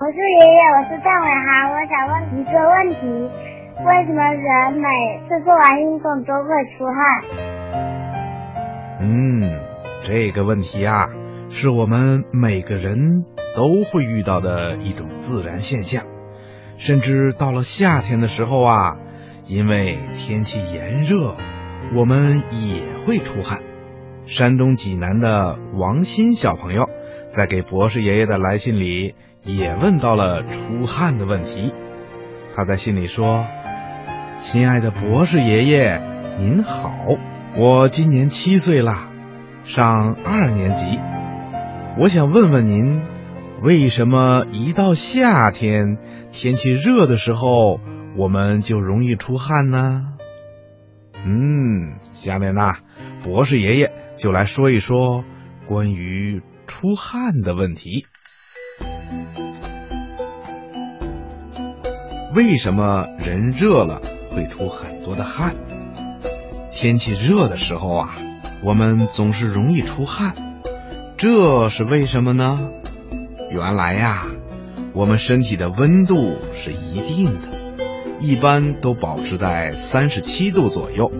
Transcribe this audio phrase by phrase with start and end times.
[0.00, 3.02] 我是爷爷，我是邓伟航，我想问一个问题：
[3.84, 4.86] 为什么人每
[5.26, 7.02] 次做完运动都会出汗？
[9.00, 9.58] 嗯，
[10.02, 11.08] 这个问题啊，
[11.48, 13.24] 是我们每个人
[13.56, 16.04] 都会遇到的一种自然现象，
[16.76, 18.98] 甚至到了夏天的时候啊，
[19.48, 21.36] 因为天气炎热，
[21.96, 23.62] 我们也会出汗。
[24.26, 26.88] 山东济南的王鑫小朋友
[27.26, 29.16] 在给博士爷爷的来信里
[29.48, 31.72] 也问到了出汗的问题。
[32.54, 33.46] 他在信里说
[34.38, 36.02] ：“亲爱的博士爷爷，
[36.38, 36.92] 您好，
[37.56, 39.08] 我今年七岁了，
[39.64, 41.00] 上二年级。
[41.98, 43.00] 我想问问您，
[43.62, 45.96] 为什么一到夏天
[46.30, 47.80] 天气热的时候，
[48.18, 50.02] 我们就容易出汗呢？”
[51.24, 52.74] 嗯，下面呢，
[53.24, 53.92] 博士爷爷。
[54.18, 55.22] 就来说一说
[55.66, 58.04] 关于出汗的问题。
[62.38, 64.00] 为什么人热了
[64.30, 65.56] 会出很多的汗？
[66.70, 68.16] 天气热的时候啊，
[68.62, 70.36] 我们总是容易出汗，
[71.16, 72.70] 这是为什么呢？
[73.50, 74.28] 原来呀，
[74.92, 77.48] 我们身体的温度是一定的，
[78.20, 81.10] 一般都保持在三十七度左右。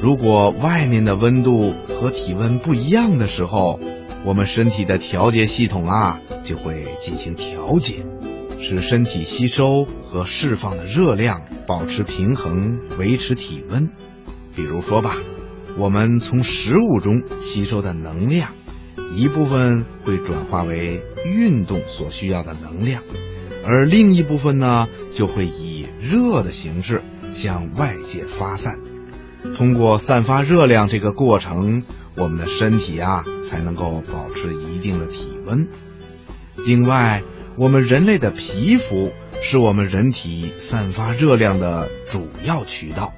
[0.00, 3.78] 如果外面的温度和体温不一样的时候，
[4.24, 8.04] 我们身体的调节系统啊就会进行调节，
[8.62, 13.90] 使身体吸收和释放的热量保持平衡，维持体温。
[14.54, 15.16] 比如说吧，
[15.76, 18.52] 我们从食物中吸收的能量，
[19.12, 23.02] 一部分会转化为运动所需要的能量，
[23.66, 27.02] 而另一部分呢就会以热的形式
[27.32, 28.78] 向外界发散。
[29.56, 31.82] 通过散发热量这个过程，
[32.16, 35.66] 我们的身体啊才能够保持一定的体温。
[36.64, 37.24] 另外，
[37.56, 43.12] 我们人类的皮肤是我们人体散发热量的主要渠道。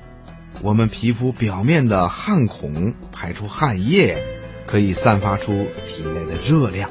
[0.60, 4.18] 我们皮肤表面的汗孔排出汗液，
[4.66, 6.90] 可以散发出体内的热量。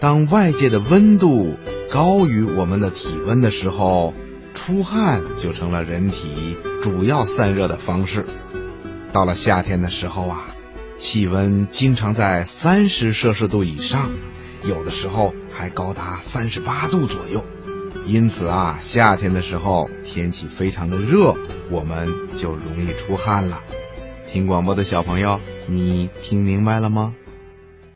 [0.00, 1.54] 当外界的温度
[1.90, 4.12] 高于我们的体温的时候，
[4.52, 8.24] 出汗就成了人体主要散热的方式。
[9.12, 10.46] 到了夏天的时候啊，
[10.96, 14.10] 气温经常在三十摄氏度以上，
[14.64, 17.44] 有的时候还高达三十八度左右。
[18.04, 21.34] 因此啊，夏天的时候天气非常的热，
[21.70, 23.62] 我们就容易出汗了。
[24.28, 27.14] 听广播的小朋友，你听明白了吗？